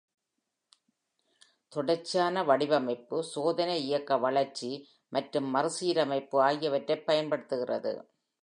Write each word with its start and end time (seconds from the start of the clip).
தொடர்ச்சியான 1.71 2.43
வடிவமைப்பு 2.43 3.23
சோதனை 3.23 3.77
இயக்க 3.83 4.17
வளர்ச்சி 4.17 4.71
மற்றும் 5.09 5.55
மறுசீரமைப்பு 5.55 6.41
ஆகியவற்றைப் 6.41 7.05
பயன்படுத்துகிறது. 7.05 7.93